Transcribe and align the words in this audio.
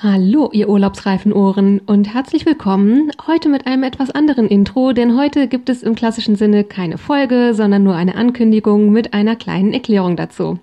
Hallo, 0.00 0.50
ihr 0.52 0.68
urlaubsreifen 0.68 1.32
Ohren 1.32 1.80
und 1.80 2.14
herzlich 2.14 2.46
willkommen. 2.46 3.10
Heute 3.26 3.48
mit 3.48 3.66
einem 3.66 3.82
etwas 3.82 4.12
anderen 4.12 4.46
Intro, 4.46 4.92
denn 4.92 5.18
heute 5.18 5.48
gibt 5.48 5.68
es 5.68 5.82
im 5.82 5.96
klassischen 5.96 6.36
Sinne 6.36 6.62
keine 6.62 6.98
Folge, 6.98 7.52
sondern 7.52 7.82
nur 7.82 7.96
eine 7.96 8.14
Ankündigung 8.14 8.92
mit 8.92 9.12
einer 9.12 9.34
kleinen 9.34 9.72
Erklärung 9.72 10.14
dazu. 10.14 10.60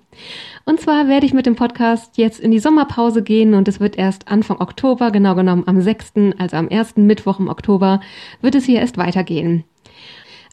Und 0.64 0.80
zwar 0.80 1.08
werde 1.08 1.26
ich 1.26 1.34
mit 1.34 1.44
dem 1.44 1.54
Podcast 1.54 2.16
jetzt 2.16 2.40
in 2.40 2.50
die 2.50 2.58
Sommerpause 2.58 3.22
gehen 3.22 3.52
und 3.52 3.68
es 3.68 3.78
wird 3.78 3.98
erst 3.98 4.26
Anfang 4.26 4.58
Oktober, 4.58 5.10
genau 5.10 5.34
genommen 5.34 5.64
am 5.66 5.82
6., 5.82 6.14
also 6.38 6.56
am 6.56 6.68
ersten 6.68 7.04
Mittwoch 7.04 7.38
im 7.38 7.48
Oktober, 7.48 8.00
wird 8.40 8.54
es 8.54 8.64
hier 8.64 8.80
erst 8.80 8.96
weitergehen. 8.96 9.64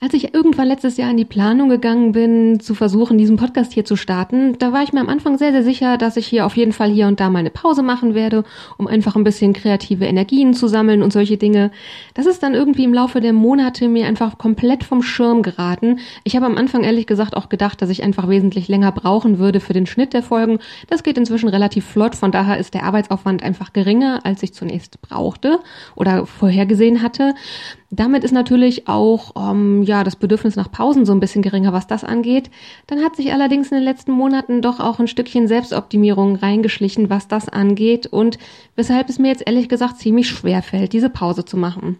Als 0.03 0.13
ich 0.13 0.33
irgendwann 0.33 0.67
letztes 0.67 0.97
Jahr 0.97 1.09
in 1.11 1.15
die 1.15 1.23
Planung 1.23 1.69
gegangen 1.69 2.11
bin, 2.11 2.59
zu 2.59 2.75
versuchen, 2.75 3.17
diesen 3.17 3.37
Podcast 3.37 3.71
hier 3.71 3.85
zu 3.85 3.95
starten, 3.95 4.57
da 4.59 4.73
war 4.73 4.83
ich 4.83 4.91
mir 4.91 4.99
am 4.99 5.07
Anfang 5.07 5.37
sehr, 5.37 5.53
sehr 5.53 5.63
sicher, 5.63 5.97
dass 5.97 6.17
ich 6.17 6.27
hier 6.27 6.45
auf 6.45 6.57
jeden 6.57 6.73
Fall 6.73 6.91
hier 6.91 7.07
und 7.07 7.21
da 7.21 7.29
mal 7.29 7.39
eine 7.39 7.49
Pause 7.49 7.83
machen 7.83 8.13
werde, 8.13 8.43
um 8.77 8.87
einfach 8.87 9.15
ein 9.15 9.23
bisschen 9.23 9.53
kreative 9.53 10.03
Energien 10.03 10.53
zu 10.53 10.67
sammeln 10.67 11.03
und 11.03 11.13
solche 11.13 11.37
Dinge. 11.37 11.71
Das 12.15 12.25
ist 12.25 12.43
dann 12.43 12.53
irgendwie 12.53 12.83
im 12.83 12.93
Laufe 12.93 13.21
der 13.21 13.31
Monate 13.31 13.87
mir 13.87 14.05
einfach 14.05 14.37
komplett 14.37 14.83
vom 14.83 15.03
Schirm 15.03 15.41
geraten. 15.41 15.99
Ich 16.25 16.35
habe 16.35 16.47
am 16.47 16.57
Anfang 16.57 16.83
ehrlich 16.83 17.07
gesagt 17.07 17.37
auch 17.37 17.47
gedacht, 17.47 17.81
dass 17.81 17.89
ich 17.89 18.03
einfach 18.03 18.27
wesentlich 18.27 18.67
länger 18.67 18.91
brauchen 18.91 19.39
würde 19.39 19.61
für 19.61 19.71
den 19.71 19.85
Schnitt 19.85 20.11
der 20.11 20.21
Folgen. 20.21 20.59
Das 20.87 21.03
geht 21.03 21.17
inzwischen 21.17 21.47
relativ 21.47 21.85
flott, 21.85 22.15
von 22.15 22.33
daher 22.33 22.57
ist 22.57 22.73
der 22.73 22.83
Arbeitsaufwand 22.83 23.41
einfach 23.41 23.71
geringer, 23.71 24.19
als 24.25 24.43
ich 24.43 24.53
zunächst 24.53 25.01
brauchte 25.01 25.59
oder 25.95 26.25
vorhergesehen 26.25 27.01
hatte. 27.01 27.35
Damit 27.95 28.23
ist 28.23 28.31
natürlich 28.31 28.87
auch 28.87 29.33
ähm, 29.37 29.83
ja 29.83 30.03
das 30.03 30.15
Bedürfnis 30.15 30.55
nach 30.55 30.71
Pausen 30.71 31.05
so 31.05 31.13
ein 31.13 31.19
bisschen 31.19 31.43
geringer, 31.43 31.73
was 31.73 31.85
das 31.85 32.03
angeht. 32.03 32.49
Dann 32.87 33.03
hat 33.03 33.15
sich 33.15 33.31
allerdings 33.31 33.71
in 33.71 33.77
den 33.77 33.83
letzten 33.83 34.13
Monaten 34.13 34.63
doch 34.63 34.79
auch 34.79 34.99
ein 34.99 35.07
Stückchen 35.07 35.47
Selbstoptimierung 35.47 36.37
reingeschlichen, 36.37 37.11
was 37.11 37.27
das 37.27 37.49
angeht 37.49 38.07
und 38.07 38.39
weshalb 38.75 39.09
es 39.09 39.19
mir 39.19 39.27
jetzt 39.27 39.45
ehrlich 39.45 39.69
gesagt 39.69 39.99
ziemlich 39.99 40.27
schwer 40.27 40.63
fällt, 40.63 40.93
diese 40.93 41.09
Pause 41.09 41.45
zu 41.45 41.55
machen. 41.55 41.99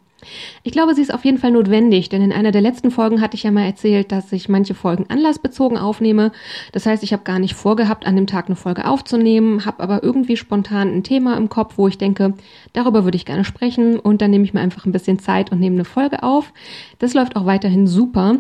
Ich 0.64 0.72
glaube, 0.72 0.96
sie 0.96 1.02
ist 1.02 1.14
auf 1.14 1.26
jeden 1.26 1.38
Fall 1.38 1.52
notwendig, 1.52 2.10
denn 2.10 2.22
in 2.22 2.32
einer 2.32 2.52
der 2.52 2.62
letzten 2.62 2.92
Folgen 2.92 3.22
hatte 3.22 3.36
ich 3.36 3.44
ja 3.44 3.52
mal 3.52 3.66
erzählt, 3.66 4.12
dass 4.12 4.32
ich 4.32 4.50
manche 4.50 4.74
Folgen 4.74 5.06
anlassbezogen 5.10 5.78
aufnehme. 5.78 6.32
Das 6.72 6.86
heißt, 6.86 7.04
ich 7.04 7.14
habe 7.14 7.24
gar 7.24 7.40
nicht 7.40 7.54
vorgehabt, 7.54 8.06
an 8.06 8.16
dem 8.16 8.28
Tag 8.28 8.48
eine 8.48 8.56
Folge 8.56 8.88
aufzunehmen, 8.88 9.66
habe 9.66 9.84
aber 9.84 10.04
irgendwie 10.04 10.38
spontan 10.38 10.94
ein 10.94 11.04
Thema 11.04 11.38
im 11.38 11.50
Kopf, 11.50 11.78
wo 11.78 11.88
ich 11.88 11.98
denke, 11.98 12.34
darüber 12.74 13.04
würde 13.04 13.18
ich 13.18 13.26
gerne 13.26 13.46
sprechen 13.46 14.00
und 14.00 14.22
dann 14.22 14.32
nehme 14.32 14.46
ich 14.46 14.54
mir 14.54 14.62
einfach 14.62 14.86
ein 14.86 14.92
bisschen 14.92 15.20
Zeit 15.20 15.52
und 15.52 15.60
nehme 15.60 15.76
eine 15.76 15.86
Folge 15.86 16.24
auf. 16.24 16.54
Das 17.00 17.14
läuft 17.14 17.36
auch 17.36 17.46
weiterhin 17.46 17.88
super. 17.88 18.38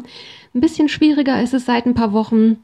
Ein 0.55 0.61
bisschen 0.61 0.89
schwieriger 0.89 1.41
ist 1.41 1.53
es 1.53 1.65
seit 1.65 1.85
ein 1.85 1.95
paar 1.95 2.13
Wochen, 2.13 2.57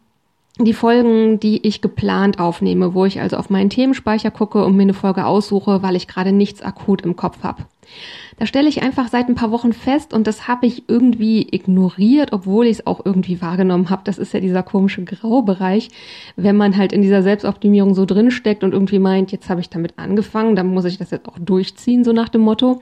die 0.60 0.74
Folgen, 0.74 1.40
die 1.40 1.66
ich 1.66 1.82
geplant 1.82 2.40
aufnehme, 2.40 2.94
wo 2.94 3.06
ich 3.06 3.22
also 3.22 3.38
auf 3.38 3.50
meinen 3.50 3.70
Themenspeicher 3.70 4.30
gucke 4.30 4.64
und 4.66 4.76
mir 4.76 4.84
eine 4.84 4.94
Folge 4.94 5.26
aussuche, 5.26 5.82
weil 5.82 5.96
ich 5.96 6.08
gerade 6.08 6.32
nichts 6.32 6.62
akut 6.62 7.02
im 7.02 7.16
Kopf 7.16 7.44
habe. 7.44 7.64
Da 8.38 8.46
stelle 8.46 8.70
ich 8.70 8.82
einfach 8.82 9.10
seit 9.10 9.28
ein 9.28 9.36
paar 9.36 9.52
Wochen 9.52 9.74
fest 9.74 10.14
und 10.14 10.26
das 10.26 10.48
habe 10.48 10.66
ich 10.66 10.88
irgendwie 10.88 11.48
ignoriert, 11.52 12.32
obwohl 12.32 12.68
ich 12.68 12.80
es 12.80 12.88
auch 12.88 13.06
irgendwie 13.06 13.42
wahrgenommen 13.42 13.90
habe. 13.90 14.04
Das 14.06 14.18
ist 14.18 14.34
ja 14.34 14.40
dieser 14.40 14.64
komische 14.64 15.04
Graubereich, 15.04 15.90
wenn 16.38 16.56
man 16.56 16.78
halt 16.78 16.94
in 16.94 17.02
dieser 17.02 17.22
Selbstoptimierung 17.22 17.94
so 17.96 18.06
drinsteckt 18.06 18.64
und 18.64 18.74
irgendwie 18.74 19.00
meint, 19.00 19.32
jetzt 19.32 19.50
habe 19.50 19.60
ich 19.60 19.70
damit 19.70 19.94
angefangen, 19.98 20.56
dann 20.56 20.68
muss 20.68 20.86
ich 20.86 20.98
das 20.98 21.12
jetzt 21.12 21.28
auch 21.28 21.38
durchziehen, 21.38 22.04
so 22.04 22.14
nach 22.14 22.30
dem 22.30 22.42
Motto 22.42 22.82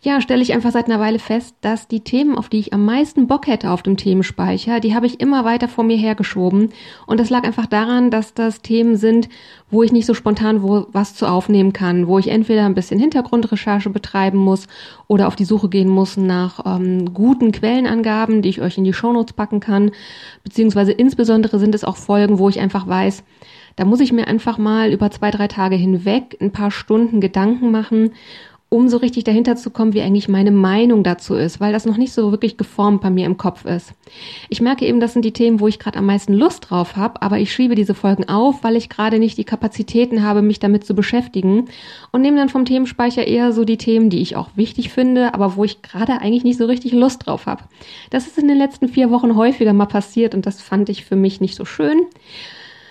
ja, 0.00 0.20
stelle 0.20 0.42
ich 0.42 0.52
einfach 0.52 0.70
seit 0.70 0.86
einer 0.86 1.00
Weile 1.00 1.18
fest, 1.18 1.56
dass 1.60 1.88
die 1.88 2.00
Themen, 2.00 2.38
auf 2.38 2.48
die 2.48 2.60
ich 2.60 2.72
am 2.72 2.84
meisten 2.84 3.26
Bock 3.26 3.48
hätte 3.48 3.70
auf 3.70 3.82
dem 3.82 3.96
Themenspeicher, 3.96 4.78
die 4.78 4.94
habe 4.94 5.06
ich 5.06 5.20
immer 5.20 5.44
weiter 5.44 5.66
vor 5.66 5.82
mir 5.82 5.96
hergeschoben. 5.96 6.70
Und 7.06 7.18
das 7.18 7.30
lag 7.30 7.42
einfach 7.42 7.66
daran, 7.66 8.10
dass 8.10 8.32
das 8.32 8.62
Themen 8.62 8.96
sind, 8.96 9.28
wo 9.70 9.82
ich 9.82 9.90
nicht 9.90 10.06
so 10.06 10.14
spontan 10.14 10.62
wo 10.62 10.86
was 10.92 11.14
zu 11.14 11.26
aufnehmen 11.26 11.72
kann, 11.72 12.06
wo 12.06 12.18
ich 12.18 12.28
entweder 12.28 12.64
ein 12.64 12.74
bisschen 12.74 13.00
Hintergrundrecherche 13.00 13.90
betreiben 13.90 14.38
muss 14.38 14.68
oder 15.08 15.26
auf 15.26 15.34
die 15.34 15.44
Suche 15.44 15.68
gehen 15.68 15.88
muss 15.88 16.16
nach 16.16 16.64
ähm, 16.64 17.12
guten 17.12 17.50
Quellenangaben, 17.50 18.40
die 18.40 18.50
ich 18.50 18.60
euch 18.60 18.78
in 18.78 18.84
die 18.84 18.92
Shownotes 18.92 19.32
packen 19.32 19.58
kann. 19.58 19.90
Beziehungsweise 20.44 20.92
insbesondere 20.92 21.58
sind 21.58 21.74
es 21.74 21.84
auch 21.84 21.96
Folgen, 21.96 22.38
wo 22.38 22.48
ich 22.48 22.60
einfach 22.60 22.86
weiß, 22.86 23.24
da 23.74 23.84
muss 23.84 24.00
ich 24.00 24.12
mir 24.12 24.28
einfach 24.28 24.58
mal 24.58 24.92
über 24.92 25.10
zwei, 25.10 25.30
drei 25.30 25.48
Tage 25.48 25.76
hinweg 25.76 26.36
ein 26.40 26.52
paar 26.52 26.70
Stunden 26.70 27.20
Gedanken 27.20 27.70
machen 27.70 28.12
um 28.70 28.88
so 28.88 28.98
richtig 28.98 29.24
dahinter 29.24 29.56
zu 29.56 29.70
kommen, 29.70 29.94
wie 29.94 30.02
eigentlich 30.02 30.28
meine 30.28 30.50
Meinung 30.50 31.02
dazu 31.02 31.34
ist, 31.34 31.58
weil 31.58 31.72
das 31.72 31.86
noch 31.86 31.96
nicht 31.96 32.12
so 32.12 32.30
wirklich 32.32 32.58
geformt 32.58 33.00
bei 33.00 33.08
mir 33.08 33.24
im 33.24 33.38
Kopf 33.38 33.64
ist. 33.64 33.94
Ich 34.50 34.60
merke 34.60 34.84
eben, 34.84 35.00
das 35.00 35.14
sind 35.14 35.24
die 35.24 35.32
Themen, 35.32 35.60
wo 35.60 35.68
ich 35.68 35.78
gerade 35.78 35.98
am 35.98 36.04
meisten 36.04 36.34
Lust 36.34 36.68
drauf 36.68 36.94
habe, 36.94 37.22
aber 37.22 37.38
ich 37.38 37.52
schiebe 37.52 37.74
diese 37.74 37.94
Folgen 37.94 38.28
auf, 38.28 38.62
weil 38.62 38.76
ich 38.76 38.90
gerade 38.90 39.18
nicht 39.18 39.38
die 39.38 39.44
Kapazitäten 39.44 40.22
habe, 40.22 40.42
mich 40.42 40.58
damit 40.58 40.84
zu 40.84 40.94
beschäftigen 40.94 41.68
und 42.12 42.20
nehme 42.20 42.36
dann 42.36 42.50
vom 42.50 42.66
Themenspeicher 42.66 43.26
eher 43.26 43.52
so 43.52 43.64
die 43.64 43.78
Themen, 43.78 44.10
die 44.10 44.20
ich 44.20 44.36
auch 44.36 44.50
wichtig 44.54 44.90
finde, 44.90 45.32
aber 45.32 45.56
wo 45.56 45.64
ich 45.64 45.80
gerade 45.80 46.20
eigentlich 46.20 46.44
nicht 46.44 46.58
so 46.58 46.66
richtig 46.66 46.92
Lust 46.92 47.26
drauf 47.26 47.46
habe. 47.46 47.64
Das 48.10 48.26
ist 48.26 48.36
in 48.36 48.48
den 48.48 48.58
letzten 48.58 48.88
vier 48.88 49.10
Wochen 49.10 49.34
häufiger 49.34 49.72
mal 49.72 49.86
passiert 49.86 50.34
und 50.34 50.44
das 50.44 50.60
fand 50.60 50.90
ich 50.90 51.06
für 51.06 51.16
mich 51.16 51.40
nicht 51.40 51.54
so 51.54 51.64
schön. 51.64 52.02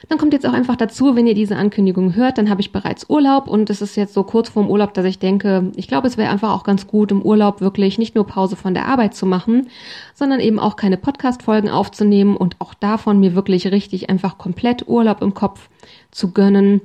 Dann 0.10 0.18
kommt 0.18 0.32
jetzt 0.32 0.46
auch 0.46 0.54
einfach 0.54 0.78
dazu, 0.78 1.16
wenn 1.16 1.28
ihr 1.28 1.34
diese 1.34 1.58
Ankündigung 1.58 2.16
hört, 2.16 2.38
dann 2.38 2.50
habe 2.50 2.62
ich 2.62 2.72
bereits 2.72 3.10
Urlaub 3.10 3.48
und 3.48 3.70
es 3.70 3.82
ist 3.82 3.98
jetzt 3.98 4.14
so 4.14 4.24
kurz 4.24 4.48
vorm 4.48 4.70
Urlaub, 4.70 4.94
dass 4.94 5.06
ich 5.06 5.20
denke, 5.20 5.72
ich 5.76 5.90
glaube, 5.90 6.08
es 6.08 6.18
wäre 6.18 6.30
einfach 6.30 6.54
auch 6.54 6.64
ganz 6.64 6.88
gut, 6.88 7.12
im 7.12 7.22
Urlaub 7.22 7.60
wirklich 7.60 7.98
nicht 7.98 8.16
nur 8.16 8.26
Pause 8.26 8.56
von 8.56 8.74
der 8.74 8.86
Arbeit 8.88 9.16
zu 9.16 9.26
machen, 9.26 9.68
sondern 10.14 10.40
eben 10.40 10.60
auch 10.60 10.78
keine 10.78 10.96
Podcast-Folgen 10.96 11.70
aufzunehmen 11.70 12.38
und 12.38 12.56
auch 12.60 12.74
davon 12.74 13.20
mir 13.20 13.36
wirklich 13.36 13.70
richtig 13.70 14.10
einfach 14.10 14.38
komplett 14.38 14.88
Urlaub 14.88 15.22
im 15.22 15.34
Kopf 15.34 15.68
zu 16.12 16.32
gönnen. 16.32 16.80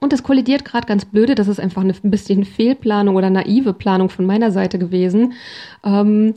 Und 0.00 0.12
das 0.12 0.22
kollidiert 0.24 0.64
gerade 0.64 0.86
ganz 0.86 1.04
blöde, 1.04 1.36
das 1.36 1.48
ist 1.48 1.60
einfach 1.60 1.82
eine 1.82 1.94
ein 2.02 2.10
bisschen 2.10 2.44
Fehlplanung 2.44 3.16
oder 3.16 3.30
naive 3.30 3.72
Planung 3.72 4.08
von 4.08 4.26
meiner 4.26 4.50
Seite 4.50 4.78
gewesen. 4.78 5.34
Ähm, 5.84 6.34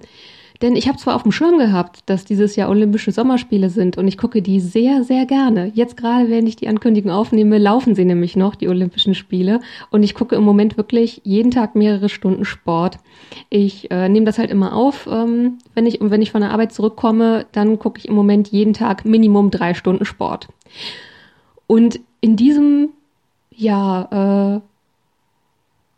denn 0.64 0.78
ich 0.78 0.88
habe 0.88 0.98
zwar 0.98 1.16
auf 1.16 1.24
dem 1.24 1.34
Schirm 1.34 1.58
gehabt, 1.58 2.00
dass 2.06 2.24
dieses 2.24 2.56
Jahr 2.56 2.70
Olympische 2.70 3.12
Sommerspiele 3.12 3.70
sind 3.70 3.98
und 3.98 4.08
ich 4.08 4.18
gucke 4.18 4.42
die 4.42 4.62
sehr, 4.62 5.04
sehr 5.04 5.26
gerne. 5.26 5.70
Jetzt 5.76 5.98
gerade, 5.98 6.30
wenn 6.30 6.48
ich 6.48 6.56
die 6.56 6.70
Ankündigung 6.70 7.12
aufnehme, 7.12 7.58
laufen 7.58 7.96
sie 7.96 8.06
nämlich 8.06 8.38
noch, 8.38 8.56
die 8.56 8.70
Olympischen 8.70 9.14
Spiele. 9.14 9.60
Und 9.92 10.04
ich 10.04 10.16
gucke 10.16 10.38
im 10.38 10.44
Moment 10.44 10.78
wirklich 10.78 11.20
jeden 11.26 11.52
Tag 11.52 11.76
mehrere 11.76 12.08
Stunden 12.08 12.46
Sport. 12.46 12.98
Ich 13.50 13.92
äh, 13.92 14.08
nehme 14.08 14.26
das 14.26 14.38
halt 14.40 14.52
immer 14.52 14.74
auf, 14.74 15.06
ähm, 15.12 15.58
wenn 15.76 15.86
ich, 15.86 16.00
und 16.00 16.12
wenn 16.12 16.22
ich 16.22 16.32
von 16.32 16.40
der 16.42 16.52
Arbeit 16.52 16.72
zurückkomme, 16.72 17.46
dann 17.52 17.78
gucke 17.78 18.00
ich 18.00 18.08
im 18.08 18.16
Moment 18.16 18.48
jeden 18.48 18.72
Tag 18.72 19.04
Minimum 19.04 19.52
drei 19.52 19.74
Stunden 19.74 20.06
Sport. 20.06 20.48
Und 21.68 22.00
in 22.22 22.38
diesem, 22.38 22.90
ja, 23.52 24.62
äh, 24.62 24.62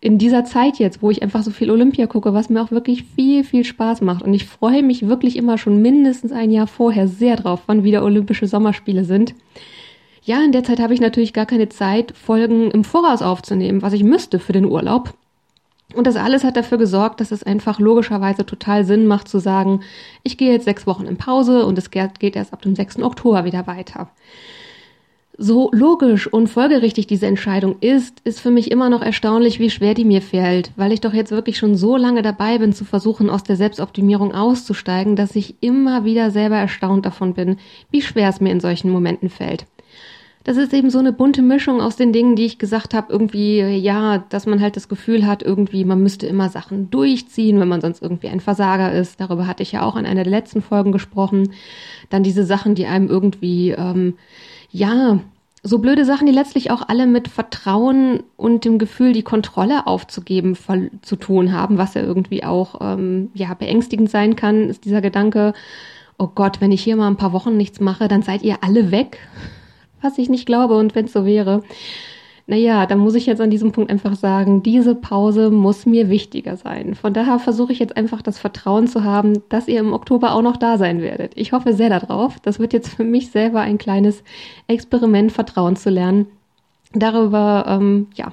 in 0.01 0.17
dieser 0.17 0.45
Zeit 0.45 0.78
jetzt, 0.78 1.01
wo 1.01 1.09
ich 1.09 1.23
einfach 1.23 1.44
so 1.44 1.51
viel 1.51 1.72
Olympia 1.72 2.06
gucke, 2.07 2.33
was 2.33 2.50
mir 2.50 2.61
auch 2.61 2.72
wirklich 2.72 3.03
viel, 3.16 3.44
viel 3.44 3.63
Spaß 3.63 4.01
macht. 4.01 4.23
Und 4.23 4.33
ich 4.33 4.45
freue 4.45 4.83
mich 4.83 5.07
wirklich 5.07 5.35
immer 5.35 5.57
schon 5.57 5.81
mindestens 5.81 6.31
ein 6.31 6.51
Jahr 6.51 6.67
vorher 6.67 7.07
sehr 7.07 7.35
drauf, 7.35 7.63
wann 7.66 7.83
wieder 7.83 8.03
Olympische 8.03 8.47
Sommerspiele 8.47 9.03
sind. 9.03 9.34
Ja, 10.23 10.44
in 10.44 10.51
der 10.51 10.63
Zeit 10.63 10.79
habe 10.79 10.94
ich 10.94 11.01
natürlich 11.01 11.34
gar 11.34 11.45
keine 11.45 11.69
Zeit, 11.69 12.16
Folgen 12.16 12.72
im 12.72 12.84
Voraus 12.84 13.22
aufzunehmen, 13.22 13.81
was 13.81 13.94
ich 13.94 14.03
müsste 14.03 14.39
für 14.39 14.53
den 14.53 14.66
Urlaub. 14.66 15.13
Und 15.94 16.07
das 16.07 16.16
alles 16.16 16.44
hat 16.44 16.57
dafür 16.57 16.78
gesorgt, 16.78 17.22
dass 17.22 17.31
es 17.31 17.44
einfach 17.44 17.79
logischerweise 17.79 18.45
total 18.45 18.85
Sinn 18.85 19.05
macht 19.05 19.28
zu 19.28 19.39
sagen, 19.39 19.81
ich 20.23 20.38
gehe 20.38 20.51
jetzt 20.51 20.66
sechs 20.66 20.88
Wochen 20.88 21.05
in 21.05 21.17
Pause 21.17 21.66
und 21.66 21.78
es 21.78 21.91
geht 21.91 22.35
erst 22.35 22.53
ab 22.53 22.63
dem 22.63 22.75
6. 22.75 23.00
Oktober 23.03 23.45
wieder 23.45 23.67
weiter 23.67 24.09
so 25.38 25.69
logisch 25.73 26.28
und 26.28 26.47
folgerichtig 26.47 27.07
diese 27.07 27.28
Entscheidung 27.28 27.78
ist, 27.81 28.19
ist 28.23 28.40
für 28.40 28.51
mich 28.51 28.72
immer 28.72 28.90
noch 28.90 29.01
erstaunlich, 29.01 29.59
wie 29.59 29.69
schwer 29.69 29.94
die 29.94 30.06
mir 30.06 30.22
fällt, 30.22 30.72
weil 30.75 30.91
ich 30.91 31.01
doch 31.01 31.13
jetzt 31.13 31.31
wirklich 31.31 31.57
schon 31.57 31.75
so 31.75 31.97
lange 31.97 32.22
dabei 32.22 32.57
bin, 32.57 32.73
zu 32.73 32.85
versuchen, 32.85 33.29
aus 33.29 33.44
der 33.44 33.56
Selbstoptimierung 33.56 34.34
auszusteigen, 34.34 35.16
dass 35.16 35.35
ich 35.35 35.56
immer 35.62 36.06
wieder 36.06 36.31
selber 36.31 36.57
erstaunt 36.57 37.06
davon 37.06 37.34
bin, 37.34 37.57
wie 37.91 38.02
schwer 38.02 38.29
es 38.29 38.40
mir 38.40 38.52
in 38.52 38.59
solchen 38.59 38.90
Momenten 38.90 39.29
fällt. 39.29 39.66
Das 40.46 40.58
ist 40.58 40.73
eben 40.76 40.91
so 40.91 40.99
eine 40.99 41.11
bunte 41.11 41.41
Mischung 41.41 41.82
aus 41.82 41.96
den 41.96 42.14
Dingen, 42.14 42.35
die 42.35 42.46
ich 42.46 42.59
gesagt 42.59 42.93
habe, 42.93 43.11
irgendwie, 43.11 43.61
ja, 43.61 44.20
dass 44.29 44.46
man 44.46 44.61
halt 44.61 44.76
das 44.76 44.87
Gefühl 44.87 45.26
hat, 45.26 45.41
irgendwie, 45.41 45.85
man 45.85 46.03
müsste 46.03 46.28
immer 46.28 46.49
Sachen 46.49 46.91
durchziehen, 46.91 47.59
wenn 47.59 47.67
man 47.67 47.82
sonst 47.82 48.03
irgendwie 48.03 48.28
ein 48.28 48.40
Versager 48.40 48.93
ist. 48.93 49.20
Darüber 49.20 49.47
hatte 49.47 49.64
ich 49.64 49.72
ja 49.72 49.82
auch 49.82 49.96
in 49.96 50.05
einer 50.05 50.23
der 50.23 50.29
letzten 50.29 50.61
Folgen 50.61 50.91
gesprochen. 50.91 51.53
Dann 52.11 52.22
diese 52.22 52.46
Sachen, 52.46 52.76
die 52.76 52.85
einem 52.85 53.08
irgendwie, 53.08 53.72
ähm, 53.72 54.14
ja, 54.75 55.19
so 55.63 55.79
blöde 55.79 56.03
Sachen, 56.03 56.27
die 56.27 56.33
letztlich 56.33 56.69
auch 56.69 56.87
alle 56.89 57.07
mit 57.07 57.29
Vertrauen 57.29 58.23
und 58.35 58.66
dem 58.66 58.77
Gefühl, 58.77 59.13
die 59.13 59.23
Kontrolle 59.23 59.87
aufzugeben, 59.87 60.57
zu 61.01 61.16
tun 61.16 61.53
haben, 61.53 61.77
was 61.77 61.93
ja 61.93 62.01
irgendwie 62.01 62.43
auch 62.43 62.81
ähm, 62.81 63.31
ja 63.33 63.53
beängstigend 63.53 64.11
sein 64.11 64.35
kann, 64.35 64.69
ist 64.69 64.83
dieser 64.83 65.01
Gedanke, 65.01 65.53
oh 66.17 66.27
Gott, 66.27 66.59
wenn 66.59 66.73
ich 66.73 66.83
hier 66.83 66.97
mal 66.97 67.07
ein 67.07 67.16
paar 67.16 67.31
Wochen 67.31 67.55
nichts 67.55 67.79
mache, 67.79 68.09
dann 68.09 68.22
seid 68.22 68.43
ihr 68.43 68.63
alle 68.63 68.91
weg, 68.91 69.17
was 70.01 70.17
ich 70.17 70.29
nicht 70.29 70.45
glaube 70.45 70.75
und 70.75 70.93
wenn 70.93 71.05
es 71.05 71.13
so 71.13 71.25
wäre 71.25 71.63
naja, 72.47 72.86
dann 72.86 73.00
muss 73.00 73.16
ich 73.16 73.26
jetzt 73.26 73.42
an 73.42 73.50
diesem 73.50 73.72
Punkt 73.72 73.90
einfach 73.90 74.16
sagen, 74.16 74.62
diese 74.62 74.94
Pause 74.94 75.50
muss 75.50 75.88
mir 75.88 76.09
wichtiger 76.09 76.58
sein. 76.58 76.94
Von 76.94 77.14
daher 77.14 77.40
versuche 77.40 77.74
ich 77.74 77.80
jetzt 77.80 77.97
einfach 77.97 78.22
das 78.22 78.38
Vertrauen 78.38 78.88
zu 78.88 79.03
haben, 79.03 79.42
dass 79.50 79.68
ihr 79.68 79.80
im 79.80 79.94
Oktober 79.94 80.34
auch 80.34 80.44
noch 80.44 80.58
da 80.58 80.78
sein 80.78 81.02
werdet. 81.02 81.32
Ich 81.36 81.53
hoffe 81.53 81.74
sehr 81.74 81.90
darauf. 81.90 82.40
Das 82.42 82.59
wird 82.59 82.74
jetzt 82.74 82.90
für 82.90 83.03
mich 83.03 83.32
selber 83.32 83.62
ein 83.62 83.80
kleines 83.80 84.24
Experiment, 84.68 85.32
Vertrauen 85.32 85.76
zu 85.76 85.90
lernen. 85.90 86.28
Darüber, 86.94 87.66
ähm, 87.68 88.08
ja, 88.14 88.32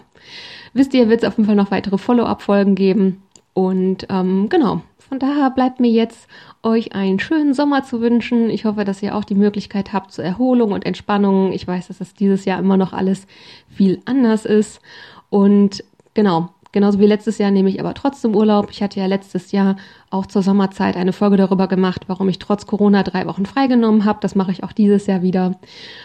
wisst 0.75 0.93
ihr, 0.93 1.09
wird 1.09 1.23
es 1.23 1.29
auf 1.29 1.39
jeden 1.39 1.47
Fall 1.47 1.57
noch 1.57 1.71
weitere 1.71 1.97
Follow-up-Folgen 1.97 2.75
geben. 2.75 3.23
Und 3.55 4.07
ähm, 4.11 4.51
genau, 4.51 4.83
von 5.13 5.19
daher 5.19 5.51
bleibt 5.51 5.79
mir 5.79 5.91
jetzt, 5.91 6.27
euch 6.63 6.95
einen 6.95 7.21
schönen 7.21 7.53
Sommer 7.53 7.85
zu 7.85 8.01
wünschen. 8.01 8.49
Ich 8.49 8.65
hoffe, 8.65 8.87
dass 8.87 9.03
ihr 9.03 9.15
auch 9.15 9.25
die 9.25 9.35
Möglichkeit 9.35 9.93
habt 9.93 10.11
zur 10.11 10.25
Erholung 10.25 10.73
und 10.73 10.87
Entspannung. 10.87 11.53
Ich 11.53 11.69
weiß, 11.69 11.89
dass 11.89 12.01
es 12.01 12.15
dieses 12.15 12.47
Jahr 12.47 12.59
immer 12.59 12.79
noch 12.79 12.95
alles 12.95 13.27
viel 13.69 14.01
anders 14.07 14.47
ist. 14.47 14.81
Und 15.29 15.85
genau, 16.15 16.49
Genauso 16.73 16.99
wie 16.99 17.07
letztes 17.07 17.37
Jahr 17.37 17.51
nehme 17.51 17.69
ich 17.69 17.81
aber 17.81 17.93
trotzdem 17.93 18.35
Urlaub. 18.35 18.71
Ich 18.71 18.83
hatte 18.83 18.99
ja 18.99 19.05
letztes 19.05 19.53
Jahr 19.53 19.77
auch 20.09 20.25
zur 20.25 20.43
Sommerzeit 20.43 20.97
eine 20.97 21.13
Folge 21.13 21.37
darüber 21.37 21.69
gemacht, 21.69 22.05
warum 22.07 22.31
ich 22.31 22.39
trotz 22.39 22.65
Corona 22.67 23.03
drei 23.03 23.27
Wochen 23.27 23.45
freigenommen 23.45 24.07
habe. 24.07 24.21
Das 24.23 24.35
mache 24.35 24.53
ich 24.53 24.65
auch 24.65 24.73
dieses 24.73 25.07
Jahr 25.07 25.21
wieder. 25.21 25.59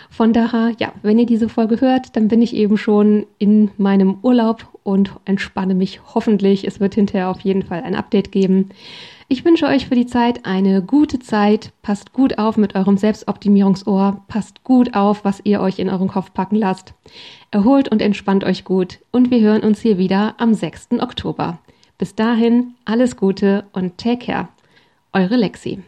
Von 0.10 0.34
daher, 0.34 0.74
ja, 0.78 0.92
wenn 1.04 1.20
ihr 1.20 1.26
diese 1.26 1.48
Folge 1.48 1.80
hört, 1.80 2.18
dann 2.18 2.28
bin 2.28 2.42
ich 2.42 2.54
eben 2.54 2.78
schon 2.78 3.26
in 3.38 3.72
meinem 3.78 4.18
Urlaub 4.24 4.68
und 4.88 5.12
entspanne 5.26 5.76
mich 5.76 6.00
hoffentlich. 6.16 6.66
Es 6.66 6.80
wird 6.80 6.96
hinterher 6.96 7.30
auf 7.30 7.42
jeden 7.42 7.62
Fall 7.62 7.84
ein 7.84 7.94
Update 7.94 8.32
geben. 8.32 8.70
Ich 9.28 9.44
wünsche 9.44 9.66
euch 9.66 9.88
für 9.88 9.96
die 9.96 10.06
Zeit 10.06 10.46
eine 10.46 10.82
gute 10.82 11.20
Zeit. 11.20 11.74
Passt 11.82 12.14
gut 12.14 12.38
auf 12.38 12.56
mit 12.56 12.74
eurem 12.74 12.96
Selbstoptimierungsohr. 12.96 14.24
Passt 14.30 14.64
gut 14.64 14.96
auf, 14.96 15.26
was 15.26 15.42
ihr 15.44 15.60
euch 15.60 15.80
in 15.80 15.90
euren 15.90 16.08
Kopf 16.08 16.34
packen 16.34 16.56
lasst. 16.56 16.94
Erholt 17.52 17.90
und 17.90 18.02
entspannt 18.02 18.46
euch 18.46 18.64
gut. 18.64 19.00
Und 19.12 19.30
wir 19.30 19.42
hören 19.42 19.64
uns 19.64 19.82
hier 19.82 19.98
wieder 19.98 20.36
am 20.38 20.54
6. 20.54 20.92
Oktober. 21.02 21.60
Bis 21.98 22.16
dahin 22.16 22.76
alles 22.86 23.18
Gute 23.18 23.66
und 23.74 23.98
take 23.98 24.28
care. 24.28 24.48
Eure 25.12 25.36
Lexi. 25.36 25.80